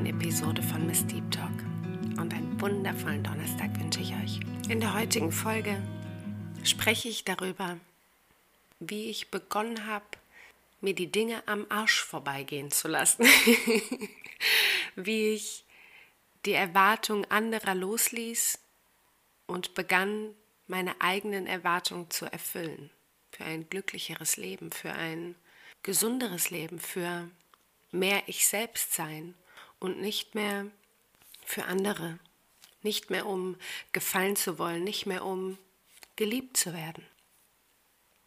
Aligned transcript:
neuen 0.00 0.18
Episode 0.18 0.62
von 0.62 0.86
Miss 0.86 1.06
Deep 1.06 1.30
Talk. 1.30 1.52
Und 2.18 2.32
einen 2.32 2.58
wundervollen 2.58 3.22
Donnerstag 3.22 3.78
wünsche 3.78 4.00
ich 4.00 4.14
euch. 4.14 4.40
In 4.70 4.80
der 4.80 4.94
heutigen 4.94 5.30
Folge 5.30 5.76
spreche 6.64 7.08
ich 7.08 7.24
darüber, 7.24 7.78
wie 8.78 9.10
ich 9.10 9.30
begonnen 9.30 9.86
habe, 9.86 10.06
mir 10.80 10.94
die 10.94 11.12
Dinge 11.12 11.42
am 11.46 11.66
Arsch 11.68 12.02
vorbeigehen 12.02 12.70
zu 12.70 12.88
lassen. 12.88 13.26
wie 14.96 15.34
ich 15.34 15.64
die 16.46 16.54
Erwartung 16.54 17.26
anderer 17.26 17.74
losließ 17.74 18.58
und 19.46 19.74
begann, 19.74 20.34
meine 20.66 20.98
eigenen 21.00 21.46
Erwartungen 21.46 22.10
zu 22.10 22.24
erfüllen. 22.24 22.88
Für 23.32 23.44
ein 23.44 23.68
glücklicheres 23.68 24.38
Leben, 24.38 24.72
für 24.72 24.92
ein 24.92 25.34
gesunderes 25.82 26.48
Leben, 26.48 26.78
für 26.78 27.28
mehr 27.92 28.22
ich 28.26 28.46
selbst 28.46 28.94
sein 28.94 29.34
und 29.80 30.00
nicht 30.00 30.34
mehr 30.34 30.66
für 31.44 31.64
andere, 31.64 32.18
nicht 32.82 33.10
mehr 33.10 33.26
um 33.26 33.56
gefallen 33.92 34.36
zu 34.36 34.58
wollen, 34.58 34.84
nicht 34.84 35.06
mehr 35.06 35.24
um 35.24 35.58
geliebt 36.16 36.56
zu 36.56 36.72
werden. 36.72 37.04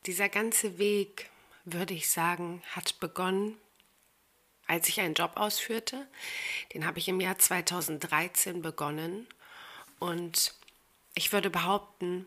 Dieser 0.06 0.28
ganze 0.28 0.78
Weg, 0.78 1.30
würde 1.66 1.94
ich 1.94 2.10
sagen, 2.10 2.62
hat 2.72 3.00
begonnen, 3.00 3.58
als 4.68 4.90
ich 4.90 5.00
einen 5.00 5.14
Job 5.14 5.34
ausführte. 5.36 6.08
Den 6.74 6.86
habe 6.86 7.00
ich 7.00 7.08
im 7.08 7.22
Jahr 7.22 7.38
2013 7.38 8.62
begonnen 8.62 9.28
und 10.00 10.54
ich 11.16 11.32
würde 11.32 11.50
behaupten, 11.50 12.26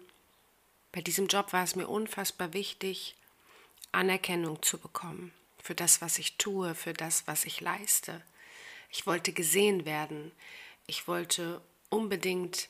bei 0.92 1.02
diesem 1.02 1.26
Job 1.26 1.52
war 1.52 1.64
es 1.64 1.76
mir 1.76 1.88
unfassbar 1.88 2.54
wichtig, 2.54 3.16
Anerkennung 3.92 4.62
zu 4.62 4.78
bekommen 4.78 5.34
für 5.62 5.74
das, 5.74 6.00
was 6.00 6.18
ich 6.18 6.38
tue, 6.38 6.74
für 6.74 6.92
das, 6.92 7.26
was 7.26 7.44
ich 7.44 7.60
leiste. 7.60 8.22
Ich 8.90 9.06
wollte 9.06 9.32
gesehen 9.32 9.84
werden. 9.84 10.32
Ich 10.86 11.08
wollte 11.08 11.60
unbedingt 11.90 12.68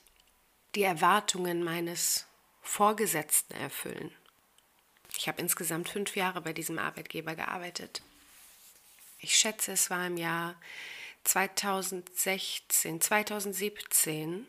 die 0.74 0.82
Erwartungen 0.82 1.62
meines 1.62 2.26
Vorgesetzten 2.62 3.54
erfüllen. 3.54 4.12
Ich 5.16 5.28
habe 5.28 5.40
insgesamt 5.40 5.88
fünf 5.88 6.16
Jahre 6.16 6.40
bei 6.40 6.52
diesem 6.52 6.78
Arbeitgeber 6.78 7.34
gearbeitet. 7.34 8.02
Ich 9.18 9.36
schätze, 9.36 9.72
es 9.72 9.88
war 9.88 10.06
im 10.06 10.16
Jahr 10.16 10.56
2016, 11.24 13.00
2017 13.00 14.46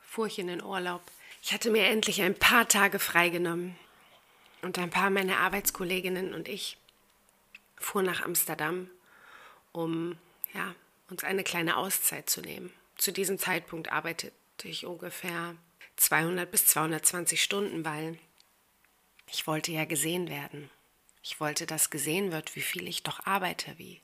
fuhr 0.00 0.26
ich 0.26 0.38
in 0.38 0.48
den 0.48 0.62
Urlaub. 0.62 1.02
Ich 1.42 1.52
hatte 1.52 1.70
mir 1.70 1.86
endlich 1.86 2.22
ein 2.22 2.34
paar 2.34 2.66
Tage 2.66 2.98
freigenommen 2.98 3.76
und 4.62 4.78
ein 4.78 4.90
paar 4.90 5.10
meiner 5.10 5.38
Arbeitskolleginnen 5.38 6.34
und 6.34 6.48
ich 6.48 6.78
fuhren 7.78 8.06
nach 8.06 8.22
Amsterdam, 8.22 8.90
um 9.72 10.18
ja, 10.54 10.74
uns 11.08 11.24
eine 11.24 11.44
kleine 11.44 11.76
Auszeit 11.76 12.28
zu 12.30 12.40
nehmen. 12.40 12.72
Zu 12.96 13.12
diesem 13.12 13.38
Zeitpunkt 13.38 13.90
arbeitete 13.90 14.32
ich 14.64 14.86
ungefähr 14.86 15.56
200 15.96 16.50
bis 16.50 16.66
220 16.66 17.42
Stunden, 17.42 17.84
weil 17.84 18.18
ich 19.30 19.46
wollte 19.46 19.72
ja 19.72 19.84
gesehen 19.84 20.28
werden. 20.28 20.70
Ich 21.22 21.40
wollte, 21.40 21.66
dass 21.66 21.90
gesehen 21.90 22.32
wird, 22.32 22.56
wie 22.56 22.62
viel 22.62 22.88
ich 22.88 23.02
doch 23.02 23.26
arbeite, 23.26 23.78
wie 23.78 24.00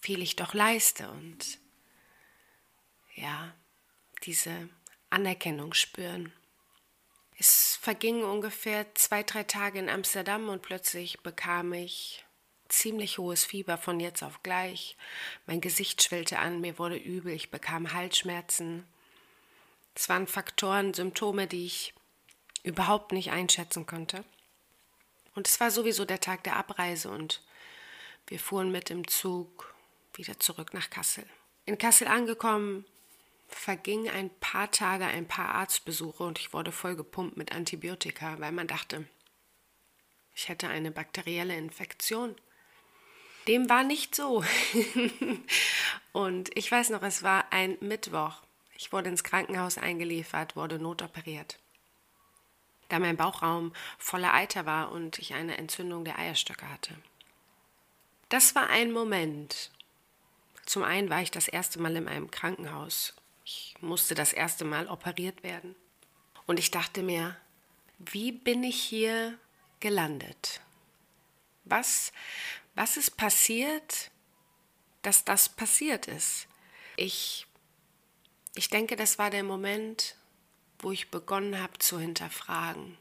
viel 0.00 0.22
ich 0.22 0.36
doch 0.36 0.54
leiste 0.54 1.08
und 1.10 1.58
ja, 3.14 3.54
diese 4.22 4.68
Anerkennung 5.10 5.74
spüren. 5.74 6.32
Es 7.38 7.78
vergingen 7.80 8.24
ungefähr 8.24 8.94
zwei, 8.94 9.22
drei 9.22 9.44
Tage 9.44 9.78
in 9.78 9.88
Amsterdam 9.88 10.48
und 10.48 10.62
plötzlich 10.62 11.20
bekam 11.20 11.72
ich 11.72 12.24
ziemlich 12.70 13.18
hohes 13.18 13.44
Fieber 13.44 13.76
von 13.78 14.00
jetzt 14.00 14.22
auf 14.22 14.42
gleich. 14.42 14.96
Mein 15.46 15.60
Gesicht 15.60 16.02
schwillte 16.02 16.38
an, 16.38 16.60
mir 16.60 16.78
wurde 16.78 16.96
übel, 16.96 17.32
ich 17.32 17.50
bekam 17.50 17.92
Halsschmerzen. 17.92 18.86
Es 19.94 20.08
waren 20.08 20.26
Faktoren, 20.26 20.94
Symptome, 20.94 21.46
die 21.46 21.66
ich 21.66 21.94
überhaupt 22.62 23.12
nicht 23.12 23.30
einschätzen 23.30 23.86
konnte. 23.86 24.24
Und 25.34 25.48
es 25.48 25.60
war 25.60 25.70
sowieso 25.70 26.04
der 26.04 26.20
Tag 26.20 26.44
der 26.44 26.56
Abreise 26.56 27.10
und 27.10 27.42
wir 28.26 28.38
fuhren 28.38 28.70
mit 28.70 28.88
dem 28.88 29.06
Zug 29.08 29.74
wieder 30.14 30.38
zurück 30.38 30.74
nach 30.74 30.90
Kassel. 30.90 31.24
In 31.66 31.78
Kassel 31.78 32.08
angekommen, 32.08 32.84
vergingen 33.48 34.12
ein 34.12 34.30
paar 34.40 34.70
Tage, 34.70 35.06
ein 35.06 35.26
paar 35.26 35.54
Arztbesuche 35.54 36.22
und 36.22 36.38
ich 36.38 36.52
wurde 36.52 36.72
voll 36.72 36.96
gepumpt 36.96 37.36
mit 37.36 37.52
Antibiotika, 37.52 38.38
weil 38.38 38.52
man 38.52 38.66
dachte, 38.66 39.06
ich 40.34 40.48
hätte 40.48 40.68
eine 40.68 40.90
bakterielle 40.90 41.56
Infektion. 41.56 42.36
Dem 43.50 43.68
war 43.68 43.82
nicht 43.82 44.14
so. 44.14 44.44
und 46.12 46.56
ich 46.56 46.70
weiß 46.70 46.90
noch, 46.90 47.02
es 47.02 47.24
war 47.24 47.52
ein 47.52 47.76
Mittwoch. 47.80 48.34
Ich 48.76 48.92
wurde 48.92 49.08
ins 49.08 49.24
Krankenhaus 49.24 49.76
eingeliefert, 49.76 50.54
wurde 50.54 50.78
notoperiert. 50.78 51.58
Da 52.90 53.00
mein 53.00 53.16
Bauchraum 53.16 53.72
voller 53.98 54.34
Eiter 54.34 54.66
war 54.66 54.92
und 54.92 55.18
ich 55.18 55.34
eine 55.34 55.58
Entzündung 55.58 56.04
der 56.04 56.16
Eierstöcke 56.16 56.70
hatte. 56.70 56.94
Das 58.28 58.54
war 58.54 58.70
ein 58.70 58.92
Moment. 58.92 59.72
Zum 60.64 60.84
einen 60.84 61.10
war 61.10 61.20
ich 61.20 61.32
das 61.32 61.48
erste 61.48 61.80
Mal 61.80 61.96
in 61.96 62.06
einem 62.06 62.30
Krankenhaus. 62.30 63.14
Ich 63.44 63.74
musste 63.80 64.14
das 64.14 64.32
erste 64.32 64.64
Mal 64.64 64.86
operiert 64.86 65.42
werden. 65.42 65.74
Und 66.46 66.60
ich 66.60 66.70
dachte 66.70 67.02
mir, 67.02 67.36
wie 67.98 68.30
bin 68.30 68.62
ich 68.62 68.80
hier 68.80 69.36
gelandet? 69.80 70.60
Was 71.64 72.12
was 72.80 72.96
ist 72.96 73.18
passiert, 73.18 74.10
dass 75.02 75.26
das 75.26 75.50
passiert 75.50 76.08
ist? 76.08 76.48
Ich, 76.96 77.46
ich 78.54 78.70
denke, 78.70 78.96
das 78.96 79.18
war 79.18 79.28
der 79.28 79.42
Moment, 79.42 80.16
wo 80.78 80.90
ich 80.90 81.10
begonnen 81.10 81.60
habe 81.60 81.76
zu 81.78 82.00
hinterfragen. 82.00 82.96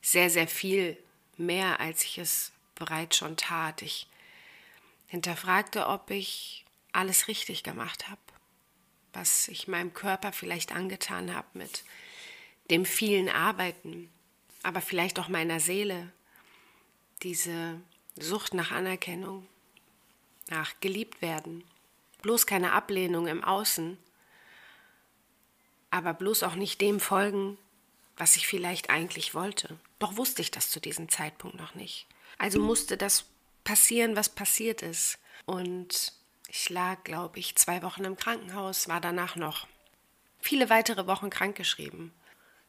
Sehr, 0.00 0.30
sehr 0.30 0.46
viel 0.46 0.96
mehr, 1.36 1.80
als 1.80 2.04
ich 2.04 2.18
es 2.18 2.52
bereits 2.76 3.16
schon 3.16 3.36
tat. 3.36 3.82
Ich 3.82 4.06
hinterfragte, 5.08 5.88
ob 5.88 6.12
ich 6.12 6.64
alles 6.92 7.26
richtig 7.26 7.64
gemacht 7.64 8.08
habe, 8.08 8.20
was 9.12 9.48
ich 9.48 9.66
meinem 9.66 9.92
Körper 9.92 10.30
vielleicht 10.30 10.70
angetan 10.70 11.34
habe 11.34 11.48
mit 11.54 11.82
dem 12.70 12.84
vielen 12.84 13.28
Arbeiten, 13.28 14.08
aber 14.62 14.80
vielleicht 14.80 15.18
auch 15.18 15.26
meiner 15.26 15.58
Seele, 15.58 16.12
diese 17.24 17.80
Sucht 18.22 18.54
nach 18.54 18.70
Anerkennung, 18.70 19.46
nach 20.48 20.78
geliebt 20.80 21.22
werden, 21.22 21.64
bloß 22.22 22.46
keine 22.46 22.72
Ablehnung 22.72 23.26
im 23.26 23.44
Außen, 23.44 23.98
aber 25.90 26.14
bloß 26.14 26.42
auch 26.42 26.54
nicht 26.54 26.80
dem 26.80 27.00
folgen, 27.00 27.58
was 28.16 28.36
ich 28.36 28.46
vielleicht 28.46 28.90
eigentlich 28.90 29.34
wollte. 29.34 29.78
Doch 29.98 30.16
wusste 30.16 30.42
ich 30.42 30.50
das 30.50 30.70
zu 30.70 30.80
diesem 30.80 31.08
Zeitpunkt 31.08 31.56
noch 31.56 31.74
nicht. 31.74 32.06
Also 32.38 32.60
musste 32.60 32.96
das 32.96 33.24
passieren, 33.64 34.16
was 34.16 34.28
passiert 34.28 34.82
ist. 34.82 35.18
Und 35.46 36.12
ich 36.48 36.68
lag, 36.70 37.04
glaube 37.04 37.38
ich, 37.38 37.56
zwei 37.56 37.82
Wochen 37.82 38.04
im 38.04 38.16
Krankenhaus, 38.16 38.88
war 38.88 39.00
danach 39.00 39.36
noch 39.36 39.66
viele 40.40 40.70
weitere 40.70 41.06
Wochen 41.06 41.30
krankgeschrieben, 41.30 42.12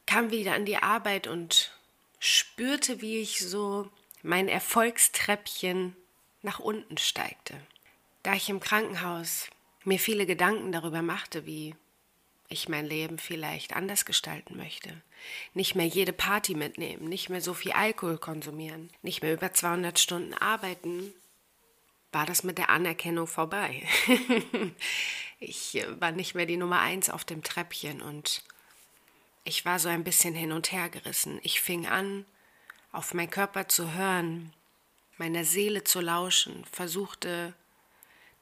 kam 0.06 0.30
wieder 0.30 0.54
an 0.54 0.64
die 0.64 0.76
Arbeit 0.76 1.26
und 1.26 1.72
spürte, 2.18 3.00
wie 3.00 3.18
ich 3.18 3.40
so 3.40 3.90
mein 4.22 4.48
Erfolgstreppchen 4.48 5.96
nach 6.42 6.58
unten 6.58 6.98
steigte. 6.98 7.54
Da 8.22 8.34
ich 8.34 8.48
im 8.48 8.60
Krankenhaus 8.60 9.48
mir 9.84 9.98
viele 9.98 10.26
Gedanken 10.26 10.72
darüber 10.72 11.02
machte, 11.02 11.44
wie 11.46 11.74
ich 12.48 12.68
mein 12.68 12.86
Leben 12.86 13.18
vielleicht 13.18 13.74
anders 13.74 14.04
gestalten 14.04 14.56
möchte. 14.56 15.02
Nicht 15.54 15.74
mehr 15.74 15.86
jede 15.86 16.12
Party 16.12 16.54
mitnehmen, 16.54 17.08
nicht 17.08 17.30
mehr 17.30 17.40
so 17.40 17.54
viel 17.54 17.72
Alkohol 17.72 18.18
konsumieren, 18.18 18.90
nicht 19.02 19.22
mehr 19.22 19.32
über 19.32 19.52
200 19.52 19.98
Stunden 19.98 20.34
arbeiten, 20.34 21.12
war 22.12 22.26
das 22.26 22.42
mit 22.42 22.58
der 22.58 22.68
Anerkennung 22.68 23.26
vorbei. 23.26 23.86
ich 25.40 25.76
äh, 25.76 26.00
war 26.00 26.12
nicht 26.12 26.34
mehr 26.34 26.46
die 26.46 26.58
Nummer 26.58 26.80
eins 26.80 27.08
auf 27.08 27.24
dem 27.24 27.42
Treppchen 27.42 28.02
und 28.02 28.42
ich 29.44 29.64
war 29.64 29.78
so 29.78 29.88
ein 29.88 30.04
bisschen 30.04 30.34
hin 30.34 30.52
und 30.52 30.70
her 30.70 30.90
gerissen. 30.90 31.40
Ich 31.42 31.60
fing 31.60 31.86
an, 31.86 32.26
auf 32.92 33.14
meinen 33.14 33.30
Körper 33.30 33.68
zu 33.68 33.94
hören, 33.94 34.52
meiner 35.16 35.44
Seele 35.44 35.82
zu 35.84 36.00
lauschen, 36.00 36.64
versuchte 36.70 37.54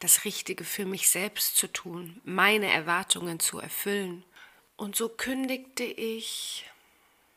das 0.00 0.24
Richtige 0.24 0.64
für 0.64 0.86
mich 0.86 1.08
selbst 1.10 1.56
zu 1.56 1.68
tun, 1.68 2.20
meine 2.24 2.70
Erwartungen 2.70 3.38
zu 3.38 3.60
erfüllen. 3.60 4.24
Und 4.76 4.96
so 4.96 5.08
kündigte 5.08 5.84
ich, 5.84 6.68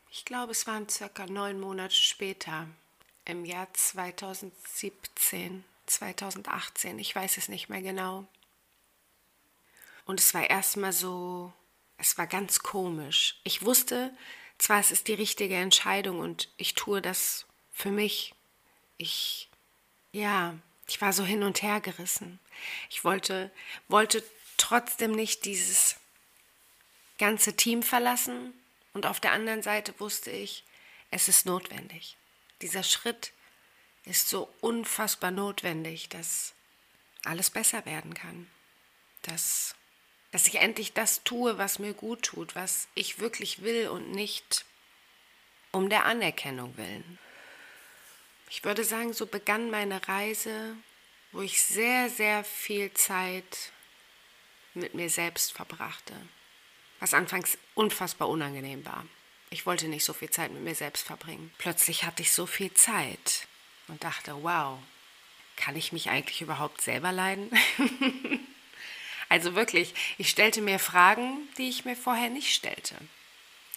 ich 0.10 0.26
glaube 0.26 0.54
es 0.54 0.66
waren 0.66 0.90
circa 0.90 1.26
neun 1.26 1.60
Monate 1.60 1.96
später, 1.96 2.68
im 3.26 3.46
Jahr 3.46 3.74
2017, 3.74 5.64
2018, 5.86 7.00
ich 7.00 7.16
weiß 7.16 7.38
es 7.38 7.48
nicht 7.50 7.70
mehr 7.70 7.82
genau. 7.82 8.26
Und 10.06 10.20
es 10.20 10.34
war 10.34 10.50
erstmal 10.50 10.92
so, 10.92 11.54
es 11.98 12.18
war 12.18 12.28
ganz 12.28 12.60
komisch. 12.60 13.40
Ich 13.44 13.64
wusste, 13.64 14.14
zwar 14.58 14.80
es 14.80 14.92
ist 14.92 15.08
die 15.08 15.14
richtige 15.14 15.56
Entscheidung 15.56 16.20
und 16.20 16.50
ich 16.58 16.74
tue 16.74 17.02
das 17.02 17.46
für 17.72 17.92
mich. 17.92 18.34
Ich, 18.98 19.50
ja, 20.12 20.56
Ich 20.88 21.02
war 21.02 21.14
so 21.14 21.24
hin 21.24 21.44
und 21.44 21.62
her 21.62 21.82
gerissen. 21.82 22.40
Ich 22.90 23.04
wollte, 23.04 23.52
wollte 23.88 24.24
trotzdem 24.58 25.12
nicht 25.12 25.46
dieses 25.46 25.96
ganze 27.18 27.56
Team 27.56 27.84
verlassen 27.84 28.54
und 28.94 29.06
auf 29.06 29.20
der 29.20 29.32
anderen 29.32 29.64
Seite 29.64 30.00
wusste 30.00 30.30
ich, 30.32 30.64
es 31.10 31.28
ist 31.28 31.46
notwendig. 31.46 32.18
Dieser 32.62 32.84
Schritt 32.84 33.34
ist 34.06 34.30
so 34.30 34.54
unfassbar 34.62 35.32
notwendig, 35.32 36.10
dass 36.10 36.54
alles 37.24 37.50
besser 37.50 37.86
werden 37.86 38.14
kann. 38.14 38.50
Dass, 39.22 39.76
dass 40.34 40.48
ich 40.48 40.56
endlich 40.56 40.94
das 40.94 41.24
tue, 41.24 41.60
was 41.60 41.78
mir 41.78 41.94
gut 41.94 42.24
tut, 42.24 42.56
was 42.56 42.88
ich 42.96 43.20
wirklich 43.20 43.62
will 43.62 43.88
und 43.88 44.10
nicht 44.12 44.66
um 45.72 45.90
der 45.90 46.06
Anerkennung 46.06 46.76
willen. 46.76 47.20
Ich 48.50 48.64
würde 48.64 48.84
sagen, 48.84 49.14
so 49.14 49.28
begann 49.28 49.70
meine 49.70 50.08
Reise, 50.08 50.76
wo 51.34 51.42
ich 51.42 51.62
sehr, 51.62 52.10
sehr 52.10 52.44
viel 52.44 52.92
Zeit 52.94 53.72
mit 54.74 54.96
mir 54.96 55.12
selbst 55.12 55.54
verbrachte, 55.54 56.16
was 57.00 57.14
anfangs 57.14 57.60
unfassbar 57.76 58.28
unangenehm 58.28 58.84
war. 58.88 59.06
Ich 59.52 59.68
wollte 59.68 59.88
nicht 59.88 60.04
so 60.04 60.14
viel 60.14 60.32
Zeit 60.32 60.52
mit 60.52 60.64
mir 60.64 60.74
selbst 60.74 61.06
verbringen. 61.06 61.54
Plötzlich 61.60 62.06
hatte 62.06 62.24
ich 62.24 62.32
so 62.32 62.48
viel 62.48 62.74
Zeit 62.74 63.48
und 63.88 64.04
dachte, 64.04 64.36
wow, 64.42 64.80
kann 65.58 65.76
ich 65.76 65.92
mich 65.92 66.10
eigentlich 66.10 66.42
überhaupt 66.42 66.82
selber 66.82 67.12
leiden? 67.12 67.52
also 69.34 69.56
wirklich, 69.56 69.96
ich 70.20 70.30
stellte 70.30 70.62
mir 70.62 70.78
Fragen, 70.78 71.50
die 71.58 71.68
ich 71.68 71.86
mir 71.86 71.96
vorher 71.96 72.30
nicht 72.30 72.54
stellte. 72.54 72.94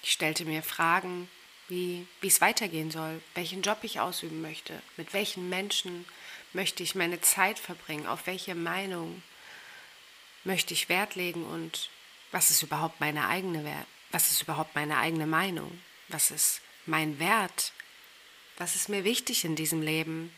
Ich 0.02 0.12
stellte 0.12 0.44
mir 0.44 0.62
Fragen, 0.62 1.30
wie, 1.68 2.06
es 2.20 2.42
weitergehen 2.42 2.90
soll, 2.90 3.22
welchen 3.34 3.62
Job 3.62 3.78
ich 3.80 3.98
ausüben 3.98 4.42
möchte, 4.42 4.82
mit 4.98 5.14
welchen 5.14 5.48
Menschen 5.48 6.04
möchte 6.52 6.82
ich 6.82 6.94
meine 6.94 7.22
Zeit 7.22 7.58
verbringen, 7.58 8.06
auf 8.06 8.26
welche 8.26 8.54
Meinung 8.54 9.22
möchte 10.44 10.74
ich 10.74 10.90
Wert 10.90 11.14
legen 11.14 11.46
und 11.46 11.88
was 12.32 12.50
ist 12.50 12.62
überhaupt 12.62 13.00
meine 13.00 13.26
eigene 13.26 13.64
Wert, 13.64 13.86
was 14.10 14.30
ist 14.30 14.42
überhaupt 14.42 14.74
meine 14.74 14.98
eigene 14.98 15.26
Meinung, 15.26 15.80
was 16.08 16.30
ist 16.30 16.60
mein 16.84 17.18
Wert, 17.18 17.72
was 18.58 18.76
ist 18.76 18.90
mir 18.90 19.04
wichtig 19.04 19.46
in 19.46 19.56
diesem 19.56 19.80
Leben. 19.80 20.34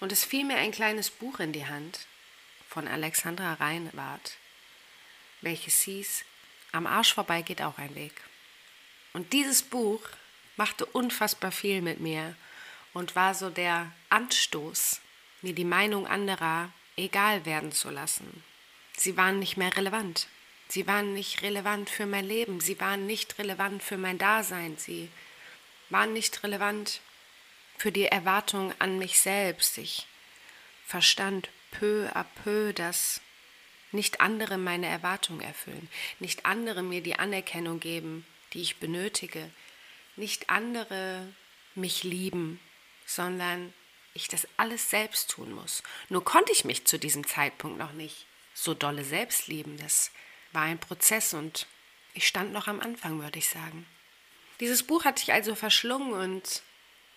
Und 0.00 0.10
es 0.10 0.24
fiel 0.24 0.44
mir 0.44 0.56
ein 0.56 0.72
kleines 0.72 1.08
Buch 1.08 1.38
in 1.38 1.52
die 1.52 1.66
Hand 1.66 2.08
von 2.72 2.88
Alexandra 2.88 3.52
Reinwart, 3.54 4.38
welches 5.42 5.82
hieß 5.82 6.24
Am 6.74 6.86
Arsch 6.86 7.12
vorbei 7.12 7.42
geht 7.42 7.60
auch 7.60 7.76
ein 7.76 7.94
Weg. 7.94 8.14
Und 9.12 9.34
dieses 9.34 9.62
Buch 9.62 10.00
machte 10.56 10.86
unfassbar 10.86 11.52
viel 11.52 11.82
mit 11.82 12.00
mir 12.00 12.34
und 12.94 13.14
war 13.14 13.34
so 13.34 13.50
der 13.50 13.92
Anstoß, 14.08 15.02
mir 15.42 15.54
die 15.54 15.66
Meinung 15.66 16.06
anderer 16.06 16.72
egal 16.96 17.44
werden 17.44 17.72
zu 17.72 17.90
lassen. 17.90 18.42
Sie 18.96 19.18
waren 19.18 19.38
nicht 19.38 19.58
mehr 19.58 19.76
relevant. 19.76 20.28
Sie 20.68 20.86
waren 20.86 21.12
nicht 21.12 21.42
relevant 21.42 21.90
für 21.90 22.06
mein 22.06 22.26
Leben. 22.26 22.60
Sie 22.60 22.80
waren 22.80 23.06
nicht 23.06 23.38
relevant 23.38 23.82
für 23.82 23.98
mein 23.98 24.16
Dasein. 24.16 24.78
Sie 24.78 25.10
waren 25.90 26.14
nicht 26.14 26.42
relevant 26.42 27.02
für 27.76 27.92
die 27.92 28.06
Erwartung 28.06 28.72
an 28.78 28.96
mich 28.96 29.20
selbst. 29.20 29.76
Ich 29.76 30.06
verstand 30.86 31.50
peu 31.72 32.08
à 32.14 32.24
peu, 32.44 32.72
dass 32.72 33.20
nicht 33.90 34.20
andere 34.20 34.56
meine 34.56 34.86
Erwartung 34.86 35.40
erfüllen, 35.40 35.88
nicht 36.20 36.46
andere 36.46 36.82
mir 36.82 37.02
die 37.02 37.18
Anerkennung 37.18 37.80
geben, 37.80 38.24
die 38.52 38.62
ich 38.62 38.78
benötige, 38.78 39.50
nicht 40.16 40.48
andere 40.48 41.26
mich 41.74 42.04
lieben, 42.04 42.60
sondern 43.06 43.74
ich 44.14 44.28
das 44.28 44.46
alles 44.56 44.90
selbst 44.90 45.30
tun 45.30 45.52
muss. 45.52 45.82
Nur 46.08 46.24
konnte 46.24 46.52
ich 46.52 46.64
mich 46.64 46.84
zu 46.84 46.98
diesem 46.98 47.26
Zeitpunkt 47.26 47.78
noch 47.78 47.92
nicht 47.92 48.26
so 48.54 48.74
dolle 48.74 49.04
selbst 49.04 49.48
lieben. 49.48 49.78
Das 49.78 50.10
war 50.52 50.62
ein 50.62 50.78
Prozess 50.78 51.34
und 51.34 51.66
ich 52.14 52.26
stand 52.26 52.52
noch 52.52 52.68
am 52.68 52.80
Anfang, 52.80 53.20
würde 53.20 53.38
ich 53.38 53.48
sagen. 53.48 53.86
Dieses 54.60 54.82
Buch 54.82 55.04
hatte 55.04 55.22
ich 55.22 55.32
also 55.32 55.54
verschlungen 55.54 56.12
und 56.12 56.62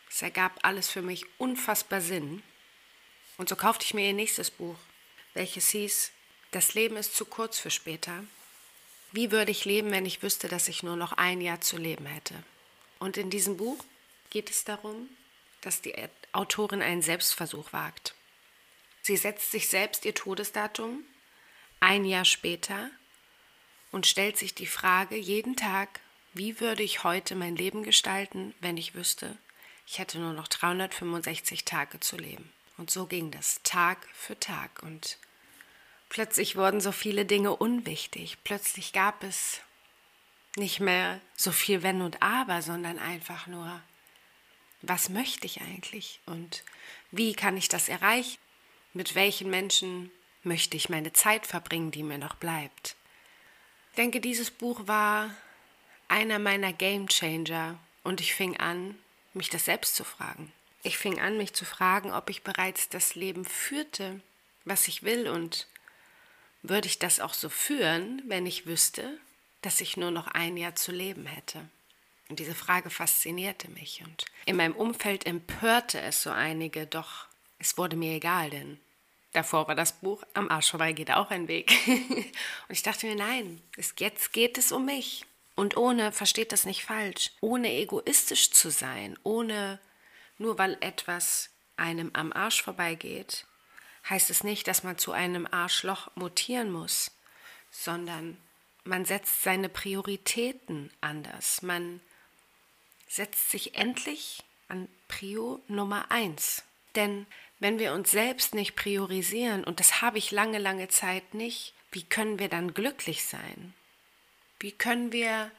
es 0.09 0.21
ergab 0.21 0.59
alles 0.63 0.89
für 0.89 1.01
mich 1.01 1.25
unfassbar 1.37 2.01
Sinn. 2.01 2.41
Und 3.37 3.49
so 3.49 3.55
kaufte 3.55 3.85
ich 3.85 3.93
mir 3.93 4.07
ihr 4.07 4.13
nächstes 4.13 4.51
Buch, 4.51 4.77
welches 5.33 5.69
hieß 5.69 6.11
Das 6.51 6.73
Leben 6.73 6.95
ist 6.95 7.15
zu 7.15 7.25
kurz 7.25 7.59
für 7.59 7.71
später. 7.71 8.23
Wie 9.11 9.31
würde 9.31 9.51
ich 9.51 9.65
leben, 9.65 9.91
wenn 9.91 10.05
ich 10.05 10.23
wüsste, 10.23 10.47
dass 10.47 10.67
ich 10.67 10.83
nur 10.83 10.95
noch 10.95 11.13
ein 11.13 11.41
Jahr 11.41 11.59
zu 11.59 11.77
leben 11.77 12.05
hätte? 12.05 12.35
Und 12.99 13.17
in 13.17 13.29
diesem 13.29 13.57
Buch 13.57 13.83
geht 14.29 14.49
es 14.49 14.63
darum, 14.63 15.09
dass 15.61 15.81
die 15.81 15.95
Autorin 16.31 16.81
einen 16.81 17.01
Selbstversuch 17.01 17.73
wagt. 17.73 18.15
Sie 19.01 19.17
setzt 19.17 19.51
sich 19.51 19.67
selbst 19.67 20.05
ihr 20.05 20.13
Todesdatum 20.13 21.03
ein 21.79 22.05
Jahr 22.05 22.25
später 22.25 22.89
und 23.91 24.07
stellt 24.07 24.37
sich 24.37 24.55
die 24.55 24.65
Frage 24.65 25.15
jeden 25.15 25.55
Tag, 25.55 25.99
wie 26.33 26.59
würde 26.59 26.83
ich 26.83 27.03
heute 27.03 27.35
mein 27.35 27.55
Leben 27.55 27.83
gestalten, 27.83 28.53
wenn 28.59 28.77
ich 28.77 28.95
wüsste, 28.95 29.37
ich 29.87 29.99
hätte 29.99 30.19
nur 30.19 30.33
noch 30.33 30.47
365 30.47 31.63
Tage 31.63 31.99
zu 31.99 32.17
leben. 32.17 32.51
Und 32.77 32.91
so 32.91 33.05
ging 33.05 33.31
das 33.31 33.61
Tag 33.63 34.07
für 34.13 34.39
Tag 34.39 34.83
und 34.83 35.17
plötzlich 36.09 36.55
wurden 36.55 36.81
so 36.81 36.91
viele 36.91 37.25
Dinge 37.25 37.55
unwichtig. 37.55 38.37
Plötzlich 38.43 38.93
gab 38.93 39.23
es 39.23 39.61
nicht 40.55 40.79
mehr 40.79 41.21
so 41.35 41.51
viel 41.51 41.83
Wenn 41.83 42.01
und 42.01 42.21
Aber, 42.21 42.61
sondern 42.61 42.99
einfach 42.99 43.47
nur 43.47 43.81
was 44.87 45.09
möchte 45.09 45.45
ich 45.45 45.61
eigentlich 45.61 46.19
und 46.25 46.63
wie 47.11 47.33
kann 47.33 47.57
ich 47.57 47.69
das 47.69 47.89
erreichen? 47.89 48.37
Mit 48.93 49.15
welchen 49.15 49.49
Menschen 49.49 50.11
möchte 50.43 50.77
ich 50.77 50.89
meine 50.89 51.11
Zeit 51.13 51.47
verbringen, 51.47 51.91
die 51.91 52.03
mir 52.03 52.17
noch 52.17 52.35
bleibt? 52.35 52.95
Ich 53.91 53.95
denke, 53.97 54.21
dieses 54.21 54.51
Buch 54.51 54.87
war 54.87 55.33
einer 56.07 56.39
meiner 56.39 56.71
Game 56.73 57.07
Changer 57.07 57.79
und 58.03 58.21
ich 58.21 58.35
fing 58.35 58.57
an, 58.57 58.97
mich 59.33 59.49
das 59.49 59.65
selbst 59.65 59.95
zu 59.95 60.03
fragen. 60.03 60.51
Ich 60.85 60.99
fing 60.99 61.19
an, 61.19 61.37
mich 61.37 61.53
zu 61.53 61.65
fragen, 61.65 62.13
ob 62.13 62.29
ich 62.29 62.43
bereits 62.43 62.89
das 62.89 63.15
Leben 63.15 63.43
führte, 63.43 64.21
was 64.65 64.87
ich 64.87 65.01
will 65.01 65.27
und 65.27 65.65
würde 66.61 66.87
ich 66.87 66.99
das 66.99 67.19
auch 67.19 67.33
so 67.33 67.49
führen, 67.49 68.21
wenn 68.27 68.45
ich 68.45 68.67
wüsste, 68.67 69.17
dass 69.63 69.81
ich 69.81 69.97
nur 69.97 70.11
noch 70.11 70.27
ein 70.27 70.57
Jahr 70.57 70.75
zu 70.75 70.91
leben 70.91 71.25
hätte. 71.25 71.67
Und 72.29 72.37
diese 72.37 72.53
Frage 72.53 72.91
faszinierte 72.91 73.67
mich 73.71 74.03
und 74.05 74.25
in 74.45 74.57
meinem 74.57 74.75
Umfeld 74.75 75.25
empörte 75.25 75.99
es 76.01 76.21
so 76.21 76.29
einige, 76.29 76.85
doch 76.85 77.25
es 77.57 77.79
wurde 77.79 77.95
mir 77.95 78.13
egal, 78.13 78.51
denn 78.51 78.79
davor 79.33 79.67
war 79.67 79.75
das 79.75 79.93
Buch 79.93 80.23
Am 80.35 80.49
Arsch 80.49 80.69
vorbei 80.69 80.93
geht 80.93 81.09
auch 81.09 81.31
ein 81.31 81.47
Weg. 81.47 81.73
und 81.87 82.29
ich 82.69 82.83
dachte 82.83 83.07
mir, 83.07 83.15
nein, 83.15 83.59
jetzt 83.97 84.33
geht 84.33 84.59
es 84.59 84.71
um 84.71 84.85
mich. 84.85 85.25
Und 85.55 85.77
ohne, 85.77 86.11
versteht 86.11 86.51
das 86.51 86.65
nicht 86.65 86.83
falsch, 86.83 87.31
ohne 87.41 87.71
egoistisch 87.71 88.51
zu 88.51 88.69
sein, 88.69 89.17
ohne 89.23 89.79
nur 90.37 90.57
weil 90.57 90.77
etwas 90.81 91.49
einem 91.77 92.11
am 92.13 92.33
Arsch 92.33 92.61
vorbeigeht, 92.61 93.45
heißt 94.09 94.29
es 94.29 94.43
nicht, 94.43 94.67
dass 94.67 94.83
man 94.83 94.97
zu 94.97 95.11
einem 95.11 95.47
Arschloch 95.49 96.09
mutieren 96.15 96.71
muss, 96.71 97.11
sondern 97.71 98.37
man 98.83 99.05
setzt 99.05 99.43
seine 99.43 99.67
Prioritäten 99.67 100.91
anders. 101.01 101.61
Man 101.61 102.01
setzt 103.07 103.51
sich 103.51 103.75
endlich 103.75 104.43
an 104.67 104.87
Prio 105.07 105.61
Nummer 105.67 106.11
eins. 106.11 106.63
Denn 106.95 107.25
wenn 107.59 107.79
wir 107.79 107.93
uns 107.93 108.11
selbst 108.11 108.53
nicht 108.53 108.75
priorisieren, 108.75 109.63
und 109.63 109.79
das 109.79 110.01
habe 110.01 110.17
ich 110.17 110.31
lange, 110.31 110.59
lange 110.59 110.87
Zeit 110.87 111.33
nicht, 111.33 111.73
wie 111.91 112.03
können 112.03 112.39
wir 112.39 112.49
dann 112.49 112.73
glücklich 112.73 113.25
sein? 113.25 113.73
Wie 114.59 114.71
können 114.71 115.11
wir 115.11 115.51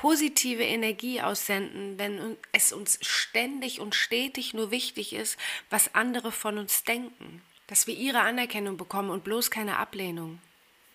positive 0.00 0.62
Energie 0.62 1.20
aussenden, 1.20 1.98
wenn 1.98 2.38
es 2.52 2.72
uns 2.72 2.98
ständig 3.02 3.80
und 3.80 3.94
stetig 3.94 4.54
nur 4.54 4.70
wichtig 4.70 5.12
ist, 5.12 5.38
was 5.68 5.94
andere 5.94 6.32
von 6.32 6.56
uns 6.56 6.84
denken? 6.84 7.42
Dass 7.66 7.86
wir 7.86 7.94
ihre 7.94 8.20
Anerkennung 8.20 8.78
bekommen 8.78 9.10
und 9.10 9.24
bloß 9.24 9.50
keine 9.50 9.76
Ablehnung. 9.76 10.40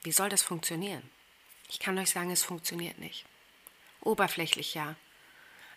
Wie 0.02 0.12
soll 0.12 0.30
das 0.30 0.42
funktionieren? 0.42 1.04
Ich 1.70 1.78
kann 1.78 2.00
euch 2.00 2.10
sagen, 2.10 2.32
es 2.32 2.42
funktioniert 2.42 2.98
nicht. 2.98 3.26
Oberflächlich 4.02 4.74
ja, 4.74 4.96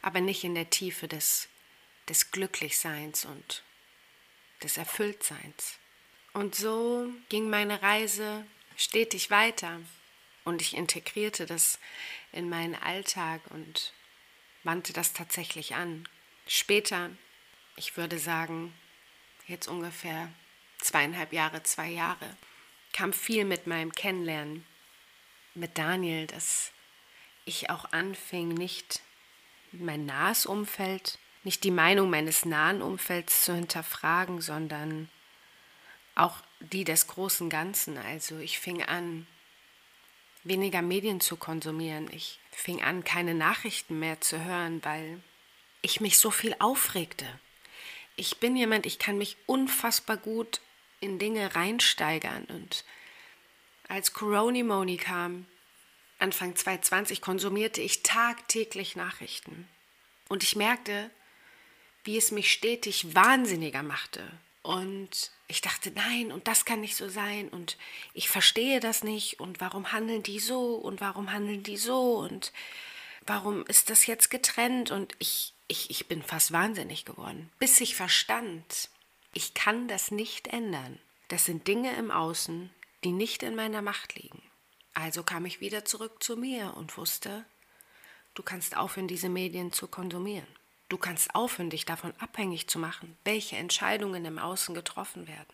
aber 0.01 0.23
nicht 0.23 0.43
in 0.45 0.55
der 0.55 0.71
Tiefe 0.71 1.07
des, 1.07 1.49
des 2.09 2.31
Glücklichseins 2.31 3.27
und 3.27 3.63
des 4.63 4.79
Erfülltseins. 4.79 5.79
Und 6.33 6.55
so 6.55 7.13
ging 7.29 7.51
meine 7.51 7.83
Reise 7.83 8.47
stetig 8.79 9.31
weiter 9.31 9.81
und 10.49 10.63
ich 10.63 10.77
integrierte 10.77 11.47
das 11.47 11.79
in 12.33 12.49
meinen 12.49 12.75
Alltag 12.75 13.43
und 13.51 13.93
wandte 14.65 14.93
das 14.93 15.13
tatsächlich 15.13 15.75
an. 15.75 16.09
Später, 16.47 17.11
ich 17.77 17.97
würde 17.97 18.19
sagen, 18.19 18.75
jetzt 19.47 19.69
ungefähr 19.69 20.33
zweieinhalb 20.79 21.33
Jahre, 21.33 21.63
zwei 21.63 21.89
Jahre, 21.89 22.37
kam 22.93 23.13
viel 23.13 23.45
mit 23.45 23.67
meinem 23.67 23.93
Kennenlernen 23.93 24.67
mit 25.55 25.77
Daniel, 25.77 26.27
dass 26.27 26.73
ich 27.45 27.71
auch 27.71 27.93
anfing, 27.93 28.49
nicht 28.49 29.03
mein 29.73 30.07
nahes 30.07 30.47
Umfeld, 30.47 31.19
nicht 31.45 31.65
die 31.65 31.71
Meinung 31.71 32.11
meines 32.11 32.45
nahen 32.45 32.83
Umfelds 32.83 33.45
zu 33.45 33.55
hinterfragen, 33.55 34.41
sondern 34.41 35.09
auch 36.15 36.43
die 36.61 36.85
des 36.85 37.07
großen 37.07 37.49
Ganzen. 37.51 37.99
Also 37.99 38.39
ich 38.39 38.59
fing 38.59 38.83
an, 38.83 39.27
weniger 40.49 40.83
Medien 40.83 41.21
zu 41.21 41.37
konsumieren. 41.37 42.09
Ich 42.13 42.39
fing 42.51 42.83
an, 42.83 43.05
keine 43.05 43.35
Nachrichten 43.35 43.99
mehr 43.99 44.21
zu 44.21 44.45
hören, 44.45 44.85
weil 44.85 45.21
ich 45.83 46.01
mich 46.01 46.19
so 46.19 46.31
viel 46.31 46.55
aufregte. 46.59 47.27
Ich 48.17 48.39
bin 48.39 48.57
jemand, 48.57 48.85
ich 48.87 48.99
kann 48.99 49.19
mich 49.19 49.37
unfassbar 49.47 50.17
gut 50.17 50.61
in 51.01 51.19
Dinge 51.19 51.55
reinsteigern. 51.55 52.45
Und 52.47 52.85
als 53.89 54.13
Coronimoni 54.13 54.97
kam, 54.97 55.47
Anfang 56.19 56.57
2020, 56.57 57.21
konsumierte 57.21 57.81
ich 57.81 58.03
tagtäglich 58.03 58.97
Nachrichten. 58.97 59.69
Und 60.29 60.43
ich 60.43 60.57
merkte, 60.57 61.11
wie 62.05 62.17
es 62.17 62.33
mich 62.33 62.51
stetig 62.51 63.15
wahnsinniger 63.15 63.83
machte. 63.83 64.29
Und 64.63 65.31
ich 65.49 65.63
dachte, 65.63 65.91
nein, 65.91 66.31
und 66.31 66.47
das 66.47 66.67
kann 66.67 66.81
nicht 66.81 66.95
so 66.95 67.09
sein 67.09 67.49
und 67.49 67.79
ich 68.13 68.29
verstehe 68.29 68.81
das 68.81 69.03
nicht 69.03 69.41
und 69.41 69.61
warum 69.61 69.93
handeln 69.93 70.23
die 70.23 70.39
so 70.39 70.75
und 70.75 71.01
warum 71.01 71.33
handeln 71.33 71.63
die 71.63 71.79
so 71.79 72.19
und 72.19 72.53
warum 73.27 73.65
ist 73.67 73.89
das 73.89 74.07
jetzt 74.07 74.31
getrennt 74.31 74.91
und 74.91 75.17
ich, 75.19 75.55
ich, 75.67 75.91
ich 75.91 76.07
bin 76.07 76.23
fast 76.23 76.53
wahnsinnig 76.53 77.07
geworden, 77.07 77.51
bis 77.59 77.81
ich 77.81 77.97
verstand, 77.97 78.91
ich 79.33 79.55
kann 79.55 79.89
das 79.89 80.11
nicht 80.11 80.49
ändern. 80.49 80.99
Das 81.29 81.47
sind 81.47 81.67
Dinge 81.67 81.97
im 81.97 82.11
Außen, 82.11 82.71
die 83.05 83.13
nicht 83.13 83.43
in 83.43 83.55
meiner 83.55 83.83
Macht 83.83 84.15
liegen. 84.17 84.43
Also 84.93 85.23
kam 85.23 85.47
ich 85.47 85.61
wieder 85.61 85.85
zurück 85.85 86.23
zu 86.23 86.37
mir 86.37 86.75
und 86.77 86.97
wusste, 86.97 87.45
du 88.35 88.43
kannst 88.43 88.77
aufhören, 88.77 89.09
diese 89.09 89.29
Medien 89.29 89.73
zu 89.73 89.89
konsumieren. 89.89 90.47
Du 90.89 90.97
kannst 90.97 91.35
aufhören, 91.35 91.71
dich 91.71 91.85
davon 91.85 92.15
abhängig 92.19 92.69
zu 92.69 92.79
machen, 92.79 93.17
welche 93.25 93.57
Entscheidungen 93.57 94.25
im 94.25 94.39
Außen 94.39 94.75
getroffen 94.75 95.29
werden. 95.29 95.53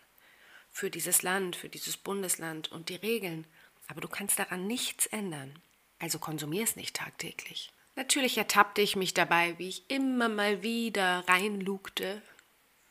Für 0.71 0.91
dieses 0.91 1.23
Land, 1.23 1.57
für 1.57 1.69
dieses 1.69 1.97
Bundesland 1.97 2.71
und 2.71 2.89
die 2.89 2.97
Regeln. 2.97 3.47
Aber 3.89 4.01
du 4.01 4.09
kannst 4.09 4.39
daran 4.39 4.67
nichts 4.67 5.07
ändern. 5.07 5.61
Also 5.99 6.19
konsumier 6.19 6.63
es 6.63 6.77
nicht 6.77 6.97
tagtäglich. 6.97 7.73
Natürlich 7.97 8.39
ertappte 8.39 8.81
ich 8.83 8.97
mich 8.97 9.15
dabei, 9.15 9.57
wie 9.59 9.69
ich 9.69 9.89
immer 9.89 10.29
mal 10.29 10.63
wieder 10.63 11.25
reinlugte 11.29 12.23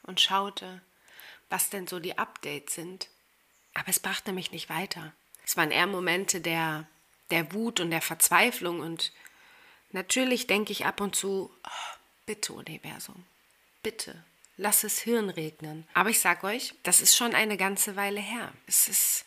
und 0.03 0.21
schaute, 0.21 0.81
was 1.49 1.69
denn 1.69 1.87
so 1.87 1.99
die 1.99 2.17
Updates 2.17 2.75
sind. 2.75 3.09
Aber 3.73 3.89
es 3.89 3.99
brachte 3.99 4.31
mich 4.31 4.51
nicht 4.51 4.69
weiter. 4.69 5.13
Es 5.45 5.57
waren 5.57 5.71
eher 5.71 5.87
Momente 5.87 6.39
der, 6.39 6.87
der 7.31 7.53
Wut 7.53 7.79
und 7.79 7.91
der 7.91 8.01
Verzweiflung 8.01 8.79
und 8.79 9.11
natürlich 9.91 10.47
denke 10.47 10.71
ich 10.71 10.85
ab 10.85 11.01
und 11.01 11.15
zu, 11.15 11.51
oh, 11.65 11.97
Bitte, 12.25 12.53
Universum, 12.53 13.25
bitte, 13.81 14.23
lass 14.57 14.83
es 14.83 14.99
Hirn 14.99 15.29
regnen. 15.29 15.87
Aber 15.93 16.09
ich 16.09 16.19
sag 16.19 16.43
euch, 16.43 16.73
das 16.83 17.01
ist 17.01 17.17
schon 17.17 17.35
eine 17.35 17.57
ganze 17.57 17.95
Weile 17.95 18.21
her. 18.21 18.53
Es 18.65 18.87
ist, 18.87 19.25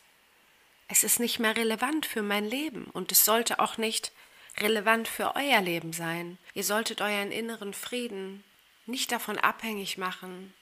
es 0.89 1.05
ist 1.05 1.21
nicht 1.21 1.39
mehr 1.39 1.57
relevant 1.57 2.07
für 2.07 2.23
mein 2.23 2.47
Leben 2.47 2.87
und 2.87 3.13
es 3.13 3.25
sollte 3.25 3.59
auch 3.61 3.77
nicht 3.77 4.13
relevant 4.59 5.09
für 5.09 5.37
euer 5.37 5.61
Leben 5.61 5.93
sein. 5.93 6.39
Ihr 6.55 6.65
solltet 6.65 7.01
euren 7.01 7.33
inneren 7.33 7.75
Frieden 7.75 8.45
nicht 8.87 9.13
davon 9.13 9.39
abhängig 9.39 9.99
machen, 9.99 10.55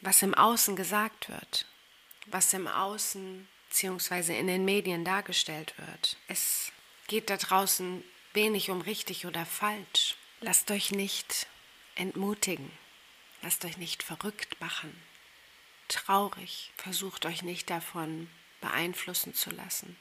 was 0.00 0.22
im 0.22 0.34
Außen 0.34 0.76
gesagt 0.76 1.28
wird, 1.28 1.66
was 2.26 2.52
im 2.52 2.66
Außen 2.66 3.46
bzw. 3.68 4.38
in 4.38 4.46
den 4.46 4.64
Medien 4.64 5.04
dargestellt 5.04 5.74
wird. 5.76 6.16
Es 6.26 6.72
geht 7.06 7.30
da 7.30 7.36
draußen 7.36 8.02
wenig 8.32 8.70
um 8.70 8.80
richtig 8.80 9.26
oder 9.26 9.44
falsch. 9.44 10.16
Lasst 10.42 10.70
euch 10.70 10.90
nicht 10.90 11.46
entmutigen. 11.96 12.70
Lasst 13.42 13.62
euch 13.66 13.76
nicht 13.76 14.02
verrückt 14.02 14.58
machen. 14.58 14.90
Traurig. 15.88 16.72
Versucht 16.76 17.26
euch 17.26 17.42
nicht 17.42 17.68
davon 17.68 18.30
beeinflussen 18.62 19.34
zu 19.34 19.50
lassen. 19.50 19.96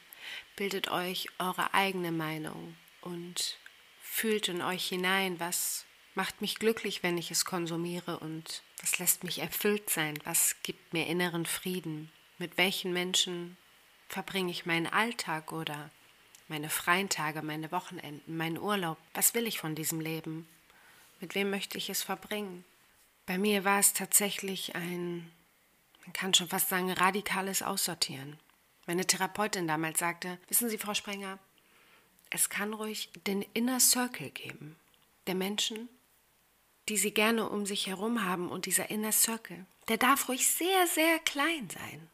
Bildet 0.55 0.89
euch 0.91 1.27
eure 1.39 1.74
eigene 1.74 2.13
Meinung 2.13 2.77
und 3.01 3.58
fühlt 4.01 4.48
in 4.48 4.62
euch 4.62 4.88
hinein, 4.88 5.41
was 5.41 5.86
macht 6.15 6.39
mich 6.39 6.55
glücklich, 6.55 7.03
wenn 7.03 7.17
ich 7.17 7.31
es 7.31 7.43
konsumiere 7.43 8.19
und 8.19 8.63
was 8.79 8.98
lässt 8.98 9.25
mich 9.25 9.39
erfüllt 9.39 9.89
sein, 9.89 10.17
was 10.24 10.55
gibt 10.63 10.93
mir 10.93 11.08
inneren 11.08 11.46
Frieden, 11.46 12.12
mit 12.38 12.58
welchen 12.58 12.93
Menschen 12.93 13.58
verbringe 14.08 14.51
ich 14.51 14.65
meinen 14.65 14.88
Alltag 14.88 15.51
oder 15.51 15.91
meine 16.50 16.70
freien 16.70 17.10
Tage, 17.10 17.41
meine 17.41 17.72
Wochenenden, 17.72 18.38
meinen 18.38 18.58
Urlaub. 18.58 18.98
Was 19.13 19.34
will 19.34 19.48
ich 19.48 19.60
von 19.60 19.75
diesem 19.75 20.01
Leben? 20.01 20.48
Mit 21.22 21.36
wem 21.36 21.50
möchte 21.50 21.77
ich 21.77 21.89
es 21.89 22.03
verbringen? 22.03 22.65
Bei 23.25 23.38
mir 23.38 23.63
war 23.63 23.79
es 23.79 23.94
tatsächlich 23.94 24.75
ein, 24.75 25.32
man 26.03 26.13
kann 26.13 26.34
schon 26.34 26.48
fast 26.50 26.70
sagen, 26.70 26.91
radikales 26.91 27.62
Aussortieren. 27.62 28.39
Meine 28.88 29.06
Therapeutin 29.06 29.68
damals 29.68 30.00
sagte, 30.00 30.39
wissen 30.48 30.70
Sie, 30.70 30.79
Frau 30.79 30.96
Sprenger, 30.96 31.38
es 32.32 32.50
kann 32.50 32.74
ruhig 32.74 33.10
den 33.27 33.44
Inner 33.53 33.79
Circle 33.79 34.32
geben, 34.32 34.75
der 35.27 35.36
Menschen, 35.36 35.89
die 36.89 36.98
Sie 36.98 37.12
gerne 37.12 37.48
um 37.48 37.68
sich 37.68 37.86
herum 37.86 38.25
haben 38.25 38.50
und 38.50 38.65
dieser 38.65 38.89
Inner 38.89 39.12
Circle, 39.12 39.65
der 39.88 39.98
darf 39.98 40.27
ruhig 40.27 40.48
sehr, 40.48 40.88
sehr 40.88 41.20
klein 41.20 41.70
sein. 41.70 42.10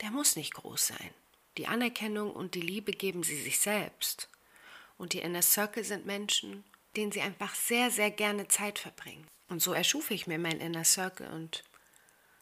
Der 0.00 0.10
muss 0.10 0.34
nicht 0.34 0.54
groß 0.54 0.88
sein. 0.88 1.10
Die 1.58 1.66
Anerkennung 1.66 2.30
und 2.30 2.54
die 2.54 2.60
Liebe 2.60 2.92
geben 2.92 3.24
sie 3.24 3.40
sich 3.42 3.58
selbst. 3.58 4.28
Und 4.96 5.12
die 5.12 5.18
Inner 5.18 5.42
Circle 5.42 5.82
sind 5.82 6.06
Menschen, 6.06 6.64
denen 6.96 7.10
sie 7.10 7.20
einfach 7.20 7.54
sehr, 7.54 7.90
sehr 7.90 8.12
gerne 8.12 8.46
Zeit 8.46 8.78
verbringen. 8.78 9.26
Und 9.48 9.60
so 9.60 9.72
erschuf 9.72 10.10
ich 10.12 10.26
mir 10.28 10.38
mein 10.38 10.60
Inner 10.60 10.84
Circle 10.84 11.28
und 11.28 11.64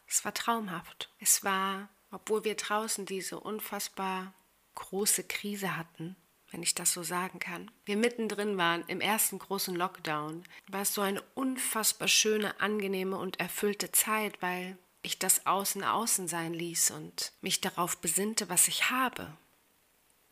es 0.07 0.23
war 0.23 0.33
traumhaft. 0.33 1.09
Es 1.19 1.43
war, 1.43 1.89
obwohl 2.11 2.43
wir 2.43 2.55
draußen 2.55 3.05
diese 3.05 3.39
unfassbar 3.39 4.33
große 4.75 5.23
Krise 5.23 5.75
hatten, 5.75 6.15
wenn 6.51 6.61
ich 6.61 6.75
das 6.75 6.93
so 6.93 7.01
sagen 7.01 7.39
kann, 7.39 7.71
wir 7.85 7.97
mittendrin 7.97 8.57
waren 8.57 8.85
im 8.87 9.01
ersten 9.01 9.39
großen 9.39 9.75
Lockdown, 9.75 10.43
war 10.67 10.81
es 10.83 10.93
so 10.93 11.01
eine 11.01 11.21
unfassbar 11.33 12.07
schöne, 12.07 12.59
angenehme 12.61 13.17
und 13.17 13.39
erfüllte 13.39 13.91
Zeit, 13.91 14.41
weil 14.41 14.77
ich 15.07 15.17
das 15.17 15.45
Außen 15.45 15.83
außen 15.83 16.27
sein 16.27 16.53
ließ 16.53 16.91
und 16.91 17.31
mich 17.41 17.61
darauf 17.61 17.97
besinnte, 17.97 18.49
was 18.49 18.67
ich 18.67 18.91
habe, 18.91 19.35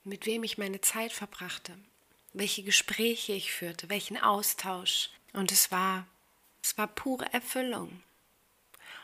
mit 0.03 0.25
wem 0.25 0.43
ich 0.43 0.57
meine 0.57 0.81
Zeit 0.81 1.11
verbrachte, 1.11 1.77
welche 2.33 2.63
Gespräche 2.63 3.33
ich 3.33 3.51
führte, 3.51 3.89
welchen 3.89 4.17
Austausch. 4.17 5.09
Und 5.33 5.51
es 5.51 5.71
war, 5.71 6.05
es 6.61 6.77
war 6.77 6.87
pure 6.87 7.25
Erfüllung. 7.33 8.03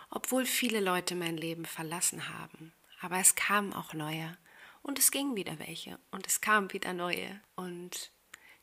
Obwohl 0.09 0.45
viele 0.45 0.81
Leute 0.81 1.15
mein 1.15 1.37
Leben 1.37 1.65
verlassen 1.65 2.27
haben, 2.29 2.73
aber 2.99 3.17
es 3.17 3.35
kamen 3.35 3.73
auch 3.73 3.93
neue 3.93 4.37
und 4.83 4.99
es 4.99 5.09
gingen 5.09 5.35
wieder 5.35 5.57
welche 5.57 5.97
und 6.11 6.27
es 6.27 6.41
kamen 6.41 6.71
wieder 6.73 6.93
neue 6.93 7.39
und 7.55 8.11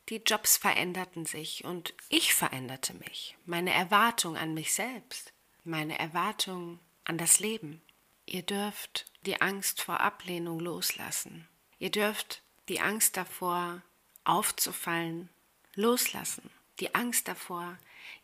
die 0.09 0.21
Jobs 0.25 0.57
veränderten 0.57 1.25
sich 1.25 1.65
und 1.65 1.93
ich 2.09 2.33
veränderte 2.33 2.93
mich, 2.93 3.35
meine 3.45 3.73
Erwartung 3.73 4.37
an 4.37 4.53
mich 4.53 4.73
selbst, 4.73 5.33
meine 5.63 5.97
Erwartung 5.99 6.79
an 7.09 7.17
das 7.17 7.39
Leben. 7.39 7.81
Ihr 8.27 8.43
dürft 8.43 9.11
die 9.25 9.41
Angst 9.41 9.81
vor 9.81 9.99
Ablehnung 9.99 10.59
loslassen. 10.59 11.47
Ihr 11.79 11.89
dürft 11.89 12.43
die 12.69 12.79
Angst 12.79 13.17
davor, 13.17 13.81
aufzufallen, 14.23 15.29
loslassen. 15.73 16.51
Die 16.79 16.93
Angst 16.93 17.27
davor, 17.27 17.77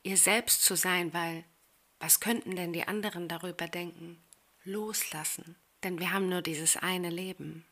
ihr 0.04 0.18
selbst 0.18 0.64
zu 0.64 0.76
sein, 0.76 1.14
weil 1.14 1.44
was 2.00 2.20
könnten 2.20 2.56
denn 2.56 2.74
die 2.74 2.88
anderen 2.88 3.28
darüber 3.28 3.68
denken? 3.68 4.22
Loslassen. 4.64 5.56
Denn 5.84 6.00
wir 6.00 6.14
haben 6.14 6.30
nur 6.30 6.44
dieses 6.44 6.78
eine 6.78 7.10
Leben. 7.10 7.66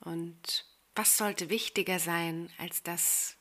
Und 0.00 0.66
was 0.94 1.16
sollte 1.16 1.50
wichtiger 1.50 1.98
sein, 1.98 2.48
als 2.58 2.84
dass 2.84 3.36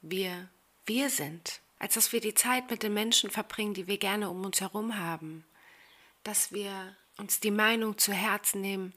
wir 0.00 0.48
wir 0.86 1.08
sind? 1.08 1.60
Als 1.78 1.94
dass 1.94 2.12
wir 2.12 2.20
die 2.20 2.34
Zeit 2.34 2.68
mit 2.70 2.82
den 2.82 2.94
Menschen 2.94 3.30
verbringen, 3.30 3.74
die 3.74 3.86
wir 3.86 3.98
gerne 3.98 4.28
um 4.28 4.44
uns 4.44 4.60
herum 4.60 4.98
haben, 4.98 5.44
dass 6.28 6.52
wir 6.52 6.94
uns 7.16 7.40
die 7.40 7.50
Meinung 7.50 7.96
zu 7.96 8.12
Herzen 8.12 8.60
nehmen, 8.60 8.92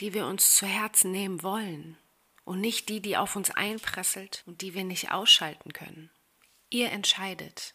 die 0.00 0.12
wir 0.12 0.26
uns 0.26 0.54
zu 0.54 0.66
Herzen 0.66 1.10
nehmen 1.10 1.42
wollen 1.42 1.96
und 2.44 2.60
nicht 2.60 2.90
die, 2.90 3.00
die 3.00 3.16
auf 3.16 3.36
uns 3.36 3.50
einpresselt 3.50 4.42
und 4.44 4.60
die 4.60 4.74
wir 4.74 4.84
nicht 4.84 5.12
ausschalten 5.12 5.72
können. 5.72 6.10
Ihr 6.68 6.92
entscheidet, 6.92 7.72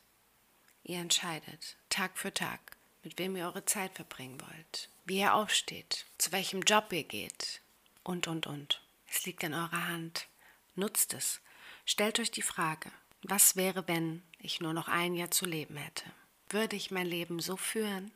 ihr 0.83 0.99
entscheidet 0.99 1.75
Tag 1.89 2.19
für 2.19 2.31
Tag, 2.35 2.77
mit 3.01 3.17
wem 3.17 3.35
ihr 3.35 3.45
eure 3.45 3.65
Zeit 3.65 3.95
verbringen 3.95 4.39
wollt, 4.39 4.89
wie 5.05 5.21
ihr 5.21 5.33
aufsteht, 5.33 6.05
zu 6.19 6.31
welchem 6.31 6.61
Job 6.61 6.93
ihr 6.93 7.03
geht 7.03 7.61
und, 8.03 8.27
und, 8.27 8.45
und. 8.45 8.83
Es 9.07 9.25
liegt 9.25 9.41
in 9.41 9.55
eurer 9.55 9.87
Hand. 9.87 10.27
Nutzt 10.75 11.15
es. 11.15 11.41
Stellt 11.83 12.19
euch 12.19 12.29
die 12.29 12.43
Frage, 12.43 12.91
was 13.23 13.55
wäre, 13.55 13.87
wenn 13.87 14.21
ich 14.37 14.61
nur 14.61 14.73
noch 14.73 14.87
ein 14.87 15.15
Jahr 15.15 15.31
zu 15.31 15.47
leben 15.47 15.77
hätte? 15.77 16.03
Würde 16.51 16.75
ich 16.75 16.91
mein 16.91 17.07
Leben 17.07 17.39
so 17.39 17.57
führen? 17.57 18.11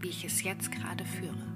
wie 0.00 0.08
ich 0.08 0.24
es 0.24 0.42
jetzt 0.42 0.72
gerade 0.72 1.04
führe. 1.04 1.49